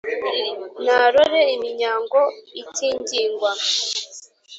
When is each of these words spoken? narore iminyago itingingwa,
narore 0.85 1.41
iminyago 1.55 2.21
itingingwa, 2.61 3.51